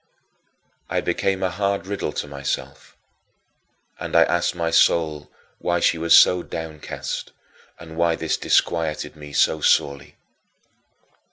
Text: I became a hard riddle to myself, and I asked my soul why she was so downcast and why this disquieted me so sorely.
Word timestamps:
I 0.89 0.99
became 0.99 1.43
a 1.43 1.51
hard 1.51 1.85
riddle 1.85 2.11
to 2.13 2.27
myself, 2.27 2.97
and 3.99 4.15
I 4.15 4.23
asked 4.23 4.55
my 4.55 4.71
soul 4.71 5.29
why 5.59 5.79
she 5.79 5.99
was 5.99 6.15
so 6.17 6.41
downcast 6.41 7.33
and 7.79 7.95
why 7.95 8.15
this 8.15 8.35
disquieted 8.35 9.15
me 9.15 9.31
so 9.31 9.61
sorely. 9.61 10.15